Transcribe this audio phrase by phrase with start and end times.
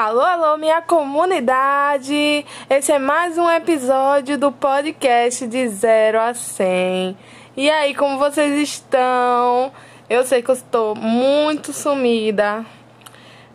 [0.00, 2.46] Alô, alô, minha comunidade!
[2.70, 7.18] Esse é mais um episódio do podcast de 0 a 100.
[7.56, 9.72] E aí, como vocês estão?
[10.08, 12.64] Eu sei que eu estou muito sumida.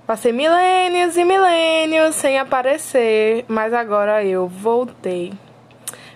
[0.06, 5.32] Passei milênios e milênios sem aparecer, mas agora eu voltei.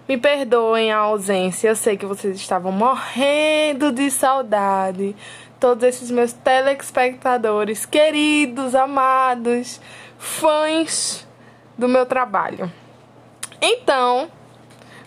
[0.10, 5.16] Me perdoem a ausência, eu sei que vocês estavam morrendo de saudade.
[5.58, 9.80] Todos esses meus telespectadores queridos, amados
[10.28, 11.26] fãs
[11.78, 12.72] do meu trabalho.
[13.62, 14.30] Então,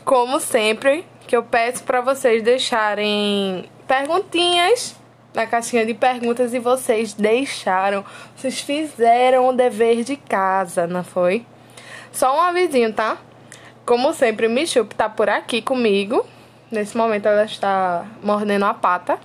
[0.04, 4.96] como sempre, que eu peço para vocês deixarem perguntinhas
[5.32, 11.46] na caixinha de perguntas e vocês deixaram, vocês fizeram o dever de casa, não foi?
[12.10, 13.18] Só um avisinho, tá?
[13.86, 16.26] Como sempre, Michup tá por aqui comigo.
[16.70, 19.18] Nesse momento ela está mordendo a pata.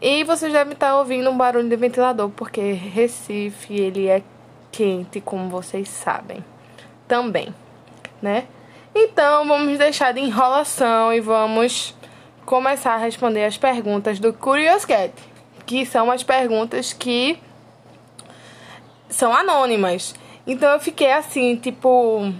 [0.00, 4.22] E vocês devem estar ouvindo um barulho de ventilador, porque Recife, ele é
[4.76, 6.44] quente, como vocês sabem.
[7.08, 7.54] Também,
[8.20, 8.44] né?
[8.94, 11.94] Então, vamos deixar de enrolação e vamos
[12.44, 15.14] começar a responder as perguntas do Curious Cat,
[15.64, 17.38] que são as perguntas que
[19.08, 20.14] são anônimas.
[20.46, 22.32] Então eu fiquei assim, tipo.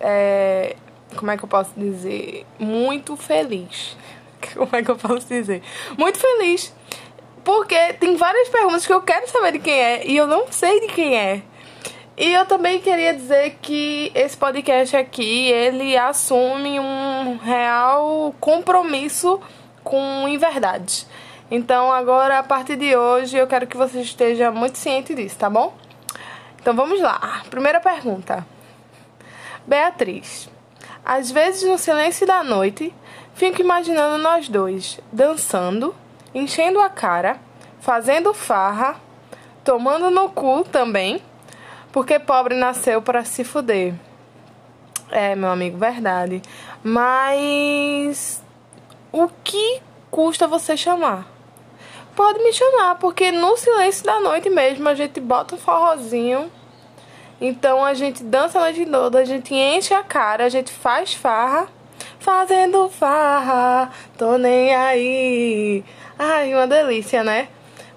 [0.00, 0.76] É,
[1.14, 2.46] como é que eu posso dizer?
[2.58, 3.96] Muito feliz.
[4.54, 5.62] Como é que eu posso dizer?
[5.98, 6.72] Muito feliz
[7.44, 10.80] porque tem várias perguntas que eu quero saber de quem é e eu não sei
[10.80, 11.42] de quem é.
[12.16, 19.40] E eu também queria dizer que esse podcast aqui, ele assume um real compromisso
[19.82, 21.06] com inverdade.
[21.50, 25.48] Então agora, a partir de hoje, eu quero que você esteja muito ciente disso, tá
[25.48, 25.74] bom?
[26.60, 27.42] Então vamos lá.
[27.48, 28.46] Primeira pergunta.
[29.66, 30.48] Beatriz.
[31.02, 32.94] Às vezes no silêncio da noite,
[33.34, 35.94] fico imaginando nós dois dançando
[36.34, 37.38] enchendo a cara,
[37.80, 38.96] fazendo farra,
[39.64, 41.22] tomando no cu também,
[41.92, 43.94] porque pobre nasceu para se fuder.
[45.10, 46.40] É, meu amigo, verdade.
[46.82, 48.42] Mas
[49.12, 51.26] o que custa você chamar?
[52.14, 56.50] Pode me chamar, porque no silêncio da noite mesmo a gente bota um forrozinho.
[57.40, 61.14] Então a gente dança a noite toda, a gente enche a cara, a gente faz
[61.14, 61.68] farra.
[62.18, 65.82] Fazendo farra, tô nem aí.
[66.22, 67.48] Ai, uma delícia, né?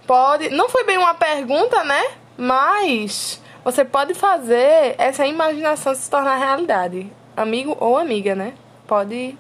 [0.08, 0.48] Pode.
[0.48, 2.02] Não foi bem uma pergunta, né?
[2.38, 7.12] Mas você pode fazer essa imaginação se tornar realidade.
[7.36, 8.54] Amigo ou amiga, né?
[8.88, 9.38] Pode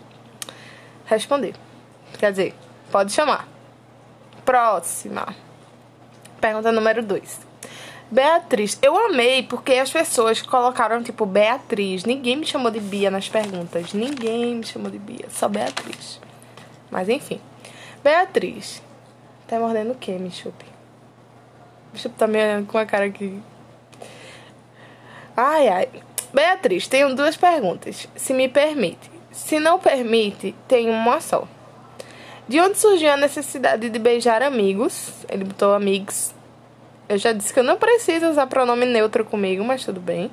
[1.05, 1.55] responder.
[2.19, 2.55] Quer dizer,
[2.91, 3.47] pode chamar.
[4.44, 5.33] Próxima.
[6.41, 7.39] Pergunta número 2.
[8.11, 8.77] Beatriz.
[8.81, 12.03] Eu amei porque as pessoas colocaram tipo Beatriz.
[12.03, 13.94] Ninguém me chamou de Bia nas perguntas.
[13.94, 15.27] Ninguém me chamou de Bia.
[15.29, 16.19] Só Beatriz.
[16.91, 17.39] Mas enfim.
[18.03, 18.81] Beatriz,
[19.47, 20.53] tá mordendo o que, Michup?
[21.93, 23.41] Michup tá me olhando com a cara aqui.
[25.37, 25.89] Ai, ai.
[26.33, 29.09] Beatriz, tenho duas perguntas, se me permite.
[29.31, 31.47] Se não permite, tenho uma só.
[32.45, 35.13] De onde surgiu a necessidade de beijar amigos?
[35.29, 36.33] Ele botou amigos.
[37.07, 40.29] Eu já disse que eu não preciso usar pronome neutro comigo, mas tudo bem.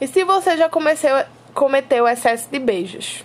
[0.00, 1.12] E se você já comeceu,
[1.54, 3.24] cometeu excesso de beijos?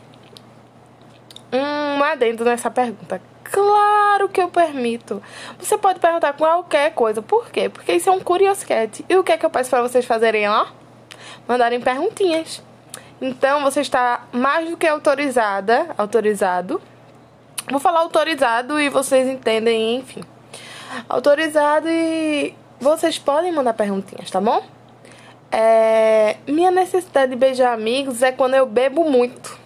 [1.51, 3.21] Um adendo nessa pergunta.
[3.43, 5.21] Claro que eu permito.
[5.59, 7.21] Você pode perguntar qualquer coisa.
[7.21, 7.69] Por quê?
[7.69, 9.05] Porque isso é um curiosquete.
[9.07, 10.67] E o que é que eu peço para vocês fazerem lá?
[11.47, 12.61] Mandarem perguntinhas.
[13.21, 16.81] Então, você está mais do que autorizada, autorizado.
[17.69, 20.21] Vou falar autorizado e vocês entendem, enfim.
[21.09, 24.63] Autorizado e vocês podem mandar perguntinhas, tá bom?
[25.51, 26.37] É...
[26.45, 29.57] Minha necessidade de beijar amigos é quando eu bebo muito.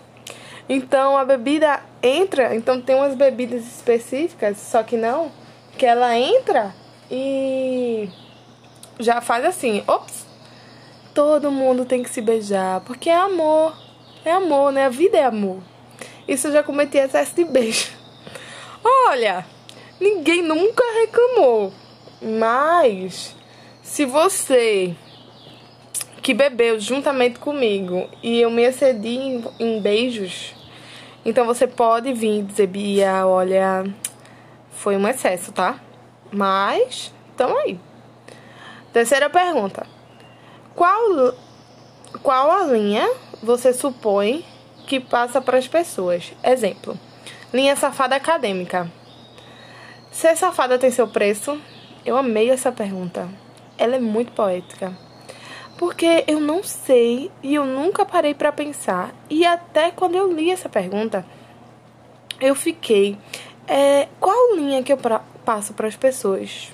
[0.73, 5.29] Então a bebida entra, então tem umas bebidas específicas, só que não,
[5.77, 6.73] que ela entra
[7.11, 8.07] e
[8.97, 10.25] já faz assim, ops,
[11.13, 13.75] todo mundo tem que se beijar, porque é amor,
[14.23, 14.85] é amor, né?
[14.85, 15.59] A vida é amor.
[16.25, 17.91] Isso eu já cometi excesso de beijo.
[19.09, 19.45] Olha,
[19.99, 21.73] ninguém nunca reclamou,
[22.21, 23.35] mas
[23.83, 24.95] se você
[26.21, 30.60] que bebeu juntamente comigo e eu me excedi em, em beijos,
[31.23, 33.85] então você pode vir dizer, Bia, olha,
[34.71, 35.79] foi um excesso, tá?
[36.31, 37.79] Mas, tamo aí.
[38.91, 39.85] Terceira pergunta.
[40.75, 41.33] Qual,
[42.23, 43.07] qual a linha
[43.43, 44.43] você supõe
[44.87, 46.33] que passa para as pessoas?
[46.43, 46.97] Exemplo,
[47.53, 48.91] linha safada acadêmica.
[50.11, 51.59] Ser safada tem seu preço?
[52.05, 53.29] Eu amei essa pergunta.
[53.77, 54.91] Ela é muito poética.
[55.81, 59.09] Porque eu não sei e eu nunca parei para pensar.
[59.27, 61.25] E até quando eu li essa pergunta,
[62.39, 63.17] eu fiquei:
[63.67, 66.71] é, qual linha que eu pra, passo para as pessoas?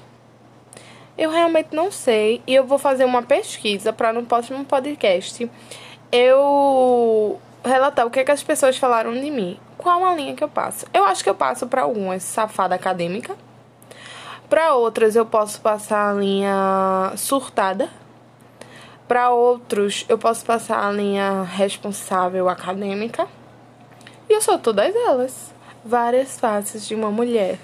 [1.17, 5.49] Eu realmente não sei e eu vou fazer uma pesquisa para no próximo podcast
[6.11, 9.57] eu relatar o que, é que as pessoas falaram de mim.
[9.77, 10.85] Qual a linha que eu passo?
[10.93, 13.37] Eu acho que eu passo para algumas safada acadêmica.
[14.49, 17.89] Para outras eu posso passar a linha surtada.
[19.07, 23.25] Para outros eu posso passar a linha responsável acadêmica.
[24.29, 25.53] E eu sou todas elas.
[25.85, 27.57] Várias faces de uma mulher.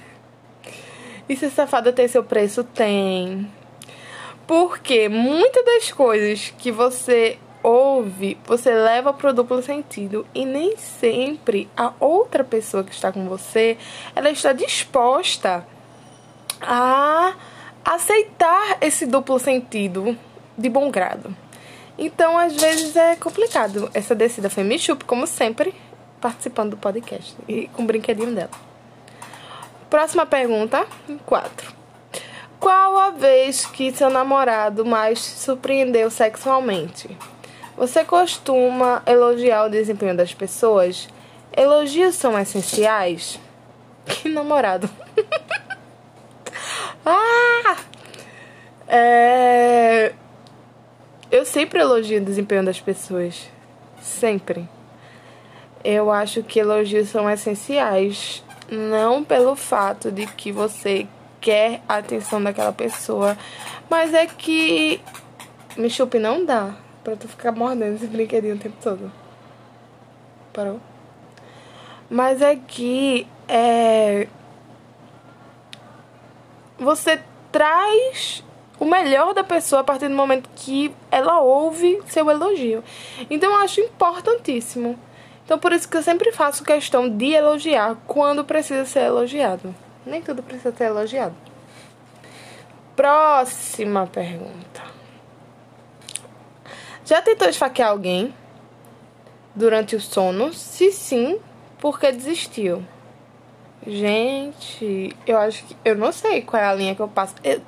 [1.28, 2.63] E se safada tem seu preço?
[2.63, 3.51] Tem.
[4.48, 11.69] Porque muitas das coisas que você ouve, você leva pro duplo sentido e nem sempre
[11.75, 13.78] a outra pessoa que está com você,
[14.16, 15.66] ela está disposta
[16.62, 17.34] a
[17.84, 20.18] aceitar esse duplo sentido
[20.57, 21.35] de bom grado.
[21.97, 23.89] Então, às vezes é complicado.
[23.94, 25.73] Essa descida foi me chup, como sempre,
[26.19, 28.50] participando do podcast e com o brinquedinho dela.
[29.89, 30.88] Próxima pergunta,
[31.25, 31.73] 4.
[32.59, 37.15] Qual a vez que seu namorado mais surpreendeu sexualmente?
[37.75, 41.09] Você costuma elogiar o desempenho das pessoas?
[41.56, 43.39] Elogios são essenciais?
[44.06, 44.89] Que namorado.
[47.06, 47.77] ah!
[48.88, 50.13] É...
[51.33, 53.50] Eu sempre elogio o desempenho das pessoas.
[54.00, 54.69] Sempre.
[55.83, 58.44] Eu acho que elogios são essenciais.
[58.69, 61.07] Não pelo fato de que você
[61.41, 63.35] quer a atenção daquela pessoa,
[63.89, 65.01] mas é que
[65.75, 69.12] me chupe não dá pra tu ficar mordendo esse brinquedinho o tempo todo.
[70.53, 70.80] Parou?
[72.12, 74.27] Mas é que é.
[76.77, 77.19] Você
[77.51, 78.44] traz
[78.79, 82.83] o melhor da pessoa a partir do momento que ela ouve seu elogio.
[83.29, 84.97] Então eu acho importantíssimo.
[85.45, 89.73] Então por isso que eu sempre faço questão de elogiar quando precisa ser elogiado.
[90.05, 91.35] Nem tudo precisa ser elogiado.
[92.95, 94.83] Próxima pergunta.
[97.05, 98.33] Já tentou esfaquear alguém
[99.55, 100.53] durante o sono?
[100.53, 101.39] Se sim,
[101.79, 102.83] por que desistiu?
[103.85, 105.75] Gente, eu acho que.
[105.83, 107.35] Eu não sei qual é a linha que eu passo.
[107.43, 107.61] Eu,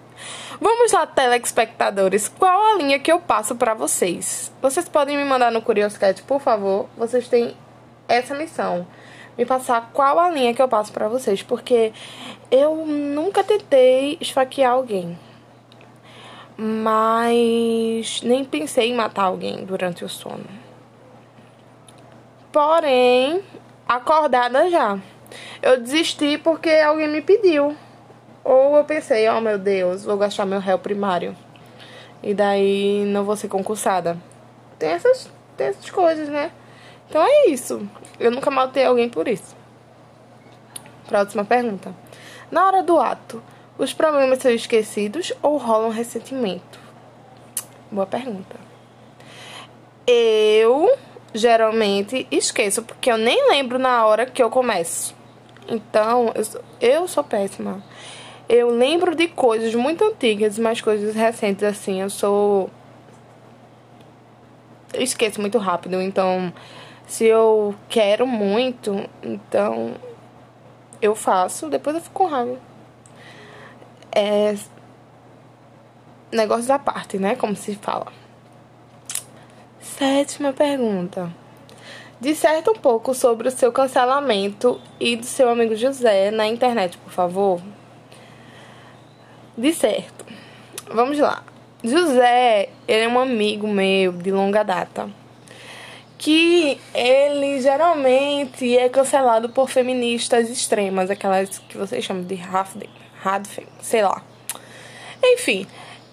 [0.59, 2.27] vamos lá, telespectadores.
[2.27, 4.51] Qual a linha que eu passo para vocês?
[4.61, 6.87] Vocês podem me mandar no Curioscat, por favor.
[6.97, 7.55] Vocês têm
[8.07, 8.87] essa missão.
[9.37, 11.43] Me passar qual a linha que eu passo para vocês.
[11.43, 11.91] Porque
[12.49, 15.17] eu nunca tentei esfaquear alguém
[16.57, 20.45] mas nem pensei em matar alguém durante o sono.
[22.51, 23.43] Porém,
[23.87, 24.97] acordada já.
[25.61, 27.75] Eu desisti porque alguém me pediu.
[28.45, 31.35] Ou eu pensei, oh meu Deus, vou gastar meu réu primário.
[32.21, 34.15] E daí não vou ser concursada.
[34.77, 35.27] Tem essas,
[35.57, 36.51] tem essas coisas, né?
[37.09, 37.89] Então é isso.
[38.19, 39.55] Eu nunca matei alguém por isso.
[41.07, 41.91] Próxima pergunta.
[42.51, 43.41] Na hora do ato,
[43.79, 46.79] os problemas são esquecidos ou rolam ressentimento?
[47.91, 48.57] Boa pergunta.
[50.05, 50.95] Eu
[51.33, 55.15] geralmente esqueço, porque eu nem lembro na hora que eu começo.
[55.67, 57.83] Então, eu sou, eu sou péssima.
[58.47, 62.69] Eu lembro de coisas muito antigas, mas coisas recentes assim, eu sou.
[64.93, 66.01] Eu esqueço muito rápido.
[66.01, 66.53] Então,
[67.07, 69.95] se eu quero muito, então
[71.01, 72.57] eu faço, depois eu fico com raiva
[74.15, 74.55] é
[76.31, 77.35] negócio da parte, né?
[77.35, 78.07] Como se fala.
[79.81, 81.31] Sétima pergunta.
[82.19, 87.11] Disserte um pouco sobre o seu cancelamento e do seu amigo José na internet, por
[87.11, 87.61] favor.
[89.57, 90.25] De certo.
[90.91, 91.43] Vamos lá.
[91.83, 95.09] José, ele é um amigo meu de longa data.
[96.17, 102.89] Que ele geralmente é cancelado por feministas extremas, aquelas que vocês chamam de Rafden.
[103.23, 104.21] Hadfen, sei lá.
[105.23, 105.67] Enfim.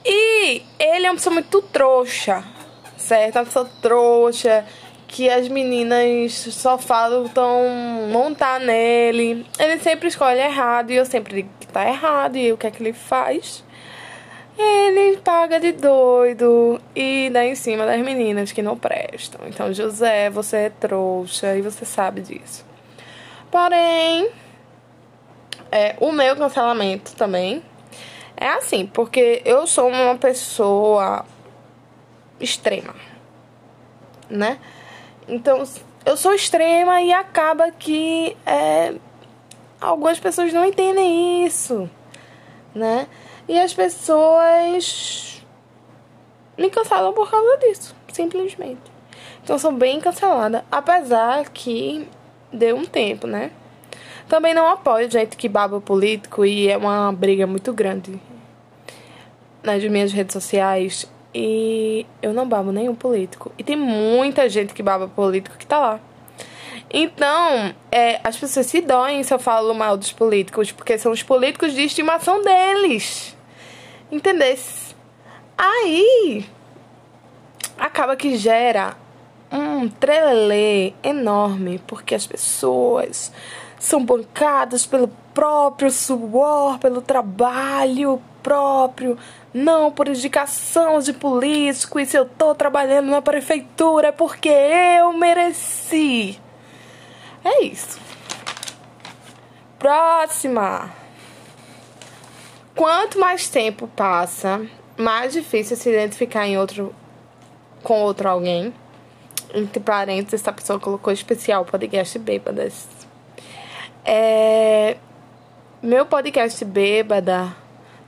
[0.04, 2.44] E ele é uma pessoa muito trouxa,
[2.96, 3.36] certo?
[3.36, 4.66] Uma pessoa trouxa,
[5.12, 7.68] que as meninas só falam tão
[8.10, 9.46] montar nele.
[9.58, 12.70] Ele sempre escolhe errado e eu sempre digo que tá errado e o que é
[12.70, 13.62] que ele faz?
[14.58, 19.46] Ele paga de doido e dá em cima das meninas que não prestam.
[19.46, 22.64] Então, José, você é trouxa e você sabe disso.
[23.50, 24.30] Porém,
[25.70, 27.62] é, o meu cancelamento também
[28.34, 31.26] é assim, porque eu sou uma pessoa
[32.40, 32.94] extrema,
[34.30, 34.58] né?
[35.28, 35.62] Então,
[36.04, 38.94] eu sou extrema e acaba que é,
[39.80, 41.88] algumas pessoas não entendem isso,
[42.74, 43.06] né?
[43.48, 45.44] E as pessoas
[46.56, 48.80] me cancelam por causa disso, simplesmente.
[49.42, 52.08] Então, sou bem cancelada, apesar que
[52.52, 53.50] deu um tempo, né?
[54.28, 58.20] Também não apoio gente que baba político e é uma briga muito grande.
[59.62, 63.52] nas minhas redes sociais e eu não babo nenhum político.
[63.58, 66.00] E tem muita gente que baba político que tá lá.
[66.92, 71.22] Então, é, as pessoas se doem se eu falo mal dos políticos, porque são os
[71.22, 73.34] políticos de estimação deles.
[74.10, 74.94] Entendesse?
[75.56, 76.44] Aí
[77.78, 78.94] acaba que gera
[79.50, 83.32] um trelelê enorme, porque as pessoas
[83.78, 89.16] são bancadas pelo próprio suor, pelo trabalho próprio,
[89.52, 91.98] não por indicação de político.
[92.00, 96.40] E se eu tô trabalhando na prefeitura é porque eu mereci.
[97.44, 98.00] É isso.
[99.78, 100.90] Próxima.
[102.74, 104.64] Quanto mais tempo passa,
[104.96, 106.94] mais difícil se identificar em outro
[107.82, 108.72] com outro alguém.
[109.54, 112.88] Entre parênteses, essa pessoa colocou especial podcast bêbadas.
[114.04, 114.96] É,
[115.82, 117.54] meu podcast bêbada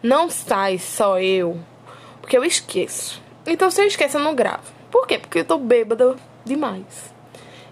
[0.05, 1.59] não sai só eu,
[2.21, 3.23] porque eu esqueço.
[3.47, 4.71] Então se eu esqueço, eu não gravo.
[4.91, 5.19] Por quê?
[5.19, 7.11] Porque eu tô bêbada demais.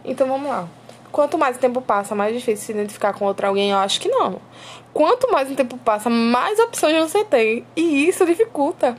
[0.03, 0.67] Então vamos lá.
[1.13, 4.09] Quanto mais o tempo passa, mais difícil se identificar com outro alguém, eu acho que
[4.09, 4.41] não.
[4.95, 7.67] Quanto mais o tempo passa, mais opções você tem.
[7.77, 8.97] E isso dificulta.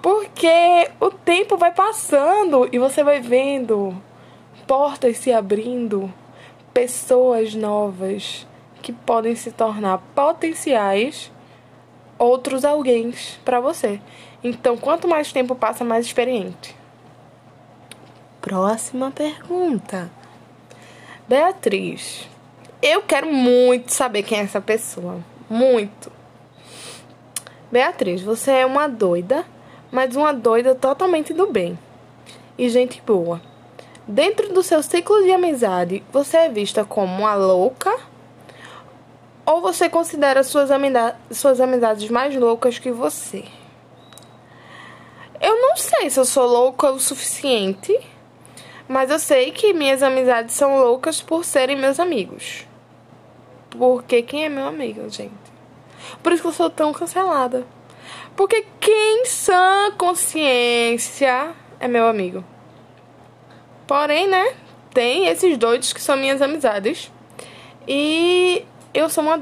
[0.00, 4.00] Porque o tempo vai passando e você vai vendo
[4.64, 6.12] portas se abrindo,
[6.72, 8.46] pessoas novas
[8.80, 11.32] que podem se tornar potenciais
[12.20, 13.12] outros alguém
[13.44, 13.98] para você.
[14.44, 16.76] Então, quanto mais tempo passa, mais experiente.
[18.40, 20.10] Próxima pergunta.
[21.26, 22.28] Beatriz,
[22.82, 25.18] eu quero muito saber quem é essa pessoa.
[25.48, 26.12] Muito.
[27.72, 29.44] Beatriz, você é uma doida,
[29.90, 31.78] mas uma doida totalmente do bem.
[32.58, 33.40] E gente boa.
[34.06, 37.96] Dentro do seu ciclo de amizade, você é vista como uma louca?
[39.50, 43.44] Ou você considera suas, amizades, suas amizades mais loucas que você?
[45.40, 47.98] Eu não sei se eu sou louca o suficiente
[48.92, 52.66] mas eu sei que minhas amizades são loucas por serem meus amigos.
[53.70, 55.32] Porque quem é meu amigo, gente?
[56.20, 57.64] Por isso que eu sou tão cancelada.
[58.34, 62.44] Porque quem sã consciência é meu amigo.
[63.86, 64.54] Porém, né?
[64.92, 67.12] Tem esses doidos que são minhas amizades.
[67.86, 69.40] E eu sou uma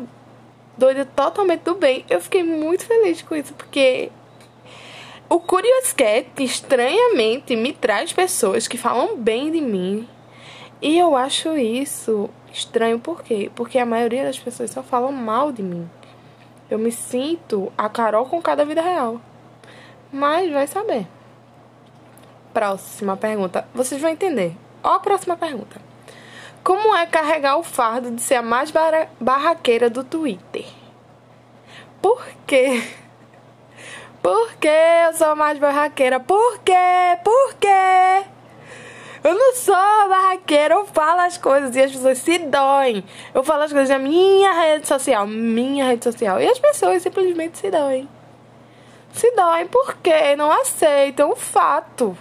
[0.77, 2.05] doida totalmente do bem.
[2.09, 4.11] Eu fiquei muito feliz com isso, porque
[5.29, 10.09] o Curious Cat estranhamente me traz pessoas que falam bem de mim.
[10.81, 13.51] E eu acho isso estranho por quê?
[13.55, 15.89] Porque a maioria das pessoas só falam mal de mim.
[16.71, 19.21] Eu me sinto a Carol com cada vida real.
[20.13, 21.07] Mas vai saber.
[22.53, 23.67] Próxima pergunta.
[23.75, 24.55] Vocês vão entender.
[24.83, 25.88] Ó a próxima pergunta.
[26.63, 28.73] Como é carregar o fardo de ser a mais
[29.21, 30.67] barraqueira do Twitter?
[32.03, 32.83] Por quê?
[34.23, 36.21] Por que eu sou mais barraqueira?
[36.21, 37.19] Por quê?
[37.25, 38.27] Por quê?
[39.25, 39.75] Eu não sou
[40.09, 43.05] barraqueira, eu falo as coisas e as pessoas se doem.
[43.35, 46.41] Eu falo as coisas na minha rede social, minha rede social.
[46.41, 48.09] E as pessoas simplesmente se doem.
[49.13, 52.17] Se doem porque não aceitam o fato.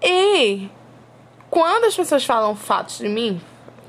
[0.00, 0.70] E
[1.56, 3.40] quando as pessoas falam fatos de mim,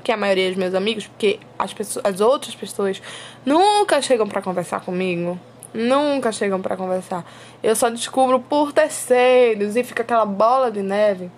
[0.02, 3.02] que é a maioria dos meus amigos, porque as, pessoas, as outras pessoas
[3.44, 5.38] nunca chegam para conversar comigo,
[5.74, 7.26] Nunca chegam para conversar.
[7.62, 11.30] Eu só descubro por terceiros e fica aquela bola de neve.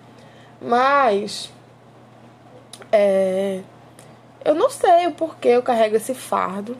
[0.61, 1.51] Mas.
[2.93, 3.59] É,
[4.45, 6.77] eu não sei o porquê eu carrego esse fardo.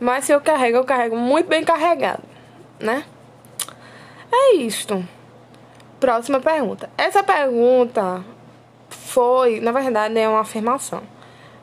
[0.00, 2.24] Mas se eu carrego, eu carrego muito bem carregado,
[2.80, 3.04] né?
[4.32, 5.06] É isto.
[6.00, 6.90] Próxima pergunta.
[6.98, 8.24] Essa pergunta
[9.08, 11.02] foi, na verdade, é uma afirmação.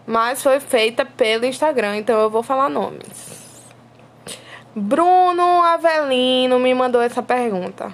[0.05, 3.53] Mas foi feita pelo Instagram, então eu vou falar nomes.
[4.75, 7.93] Bruno Avelino me mandou essa pergunta.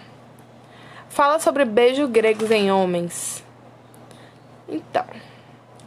[1.09, 3.43] Fala sobre beijos gregos em homens.
[4.67, 5.05] Então,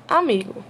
[0.06, 0.62] amigo,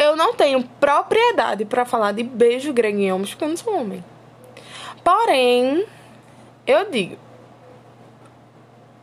[0.00, 3.80] eu não tenho propriedade para falar de beijo grego em homens porque eu não sou
[3.80, 4.04] homem.
[5.04, 5.84] Porém,
[6.66, 7.29] eu digo.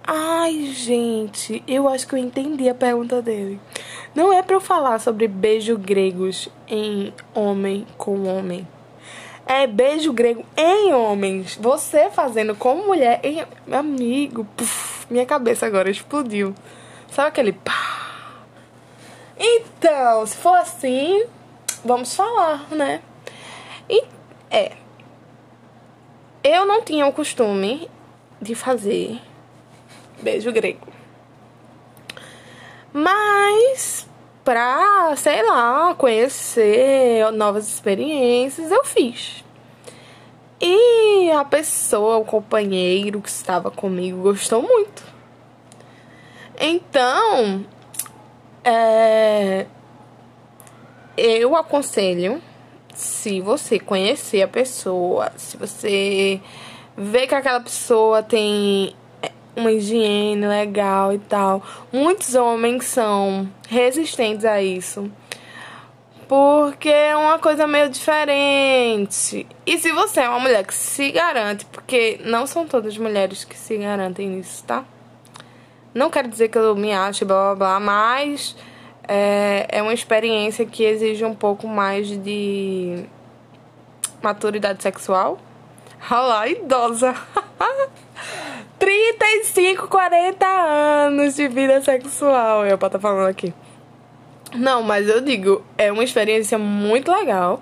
[0.08, 3.60] Ai, gente, eu acho que eu entendi a pergunta dele.
[4.16, 8.66] Não é para eu falar sobre beijos gregos em homem com homem
[9.48, 11.56] é beijo grego em homens.
[11.56, 13.46] Você fazendo como mulher em.
[13.74, 16.54] Amigo, puf, minha cabeça agora explodiu.
[17.10, 18.34] Sabe aquele pá?
[19.40, 21.26] Então, se for assim,
[21.84, 23.02] vamos falar, né?
[23.90, 24.04] E
[24.52, 24.74] é.
[26.44, 27.90] Eu não tinha o costume
[28.42, 29.20] de fazer
[30.22, 30.88] beijo grego.
[32.94, 34.08] Mas
[34.44, 39.44] pra, sei lá, conhecer novas experiências, eu fiz.
[40.60, 45.04] E a pessoa, o companheiro que estava comigo, gostou muito.
[46.60, 47.66] Então,
[48.64, 49.68] é,
[51.16, 52.42] eu aconselho,
[52.96, 56.42] se você conhecer a pessoa, se você
[56.96, 58.96] vê que aquela pessoa tem
[59.58, 65.12] uma higiene legal e tal, muitos homens são resistentes a isso
[66.28, 69.48] porque é uma coisa meio diferente.
[69.66, 73.58] E se você é uma mulher que se garante, porque não são todas mulheres que
[73.58, 74.84] se garantem nisso, tá?
[75.94, 78.56] Não quero dizer que eu me acho blá blá blá, mas
[79.08, 83.06] é, é uma experiência que exige um pouco mais de
[84.22, 85.40] maturidade sexual.
[86.12, 87.16] Olha lá, idosa.
[88.88, 92.66] 35, 40 anos de vida sexual.
[92.66, 93.54] Eu posso estar falando aqui.
[94.56, 97.60] Não, mas eu digo, é uma experiência muito legal.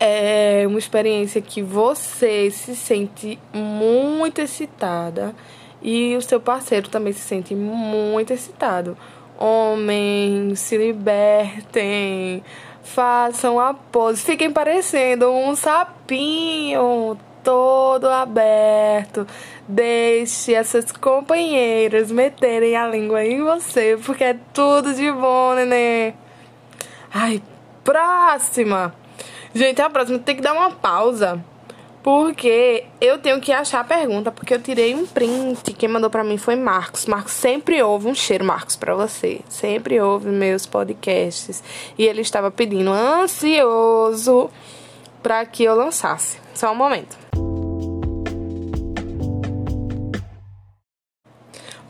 [0.00, 5.34] É uma experiência que você se sente muito excitada
[5.82, 8.96] e o seu parceiro também se sente muito excitado.
[9.38, 12.42] Homens, se libertem,
[12.82, 19.24] façam a pose, fiquem parecendo um sapinho todo aberto.
[19.68, 26.12] Deixe essas companheiras meterem a língua em você, porque é tudo de bom, nenê.
[27.14, 27.40] Ai,
[27.84, 28.92] próxima!
[29.54, 31.42] Gente, a próxima tem que dar uma pausa.
[32.02, 35.72] Porque eu tenho que achar a pergunta, porque eu tirei um print.
[35.72, 37.06] Quem mandou para mim foi Marcos.
[37.06, 39.40] Marcos sempre ouve um cheiro, Marcos, para você.
[39.48, 41.62] Sempre ouve meus podcasts.
[41.98, 44.50] E ele estava pedindo ansioso
[45.26, 46.38] para que eu lançasse.
[46.54, 47.18] Só um momento.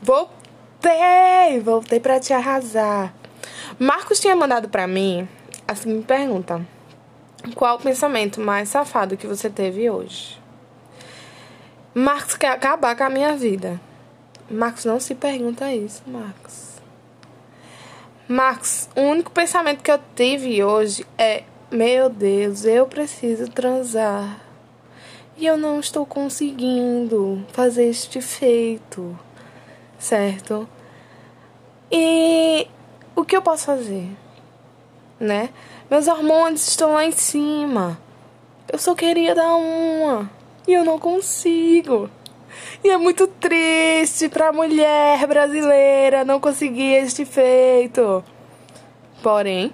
[0.01, 1.61] Voltei!
[1.63, 3.13] Voltei para te arrasar.
[3.79, 5.29] Marcos tinha mandado para mim
[5.69, 6.67] a seguinte pergunta:
[7.55, 10.41] Qual o pensamento mais safado que você teve hoje?
[11.93, 13.79] Marcos quer acabar com a minha vida.
[14.49, 16.77] Marcos não se pergunta isso, Marcos.
[18.27, 24.41] Marcos, o único pensamento que eu tive hoje é: Meu Deus, eu preciso transar.
[25.37, 29.17] E eu não estou conseguindo fazer este feito
[29.99, 30.69] certo?
[31.91, 32.67] E
[33.15, 34.09] o que eu posso fazer?
[35.19, 35.51] Né?
[35.91, 37.99] Meus hormônios estão lá em cima.
[38.71, 40.31] Eu só queria dar uma
[40.67, 42.11] e eu não consigo.
[42.83, 48.25] E é muito triste para a mulher brasileira não conseguir este feito.
[49.23, 49.73] Porém,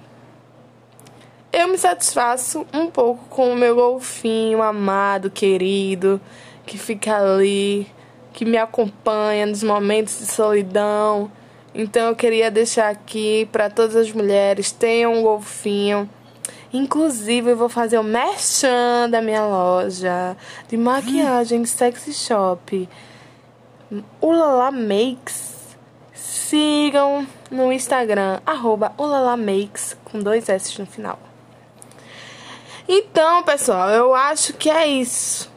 [1.53, 6.19] eu me satisfaço um pouco com o meu golfinho amado, querido,
[6.65, 7.87] que fica ali
[8.33, 11.31] que me acompanha nos momentos de solidão.
[11.75, 16.09] Então eu queria deixar aqui para todas as mulheres, tenham um golfinho.
[16.73, 20.35] Inclusive eu vou fazer o merchan da minha loja
[20.67, 22.89] de maquiagem sexy shop.
[24.19, 25.53] Ulala Makes.
[26.15, 28.91] Sigam no Instagram, arroba
[29.37, 31.32] Makes, com dois S no final.
[32.87, 35.49] Então, pessoal, eu acho que é isso.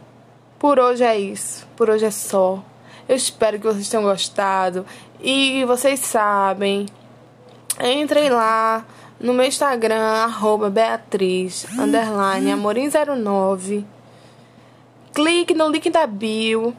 [0.58, 1.66] Por hoje é isso.
[1.76, 2.62] Por hoje é só.
[3.08, 4.86] Eu espero que vocês tenham gostado.
[5.20, 6.86] E vocês sabem,
[7.80, 8.84] entrem lá
[9.18, 13.84] no meu Instagram, arroba Beatriz, underline, amorim09.
[15.14, 16.76] Clique no link da bio,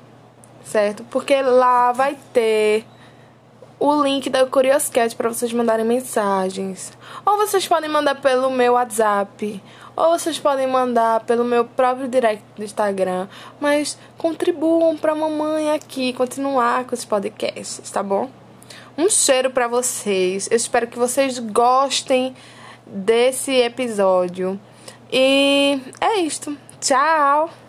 [0.64, 1.04] certo?
[1.06, 2.86] Porque lá vai ter
[3.80, 6.92] o link da Curioscat para vocês mandarem mensagens.
[7.26, 9.62] Ou vocês podem mandar pelo meu WhatsApp,
[9.96, 13.28] ou vocês podem mandar pelo meu próprio direct do Instagram.
[13.60, 18.30] Mas contribuam para a mamãe aqui continuar com os podcasts, tá bom?
[18.98, 20.48] Um cheiro para vocês.
[20.50, 22.36] Eu espero que vocês gostem
[22.86, 24.60] desse episódio.
[25.12, 26.58] E é isto.
[26.80, 27.66] Tchau!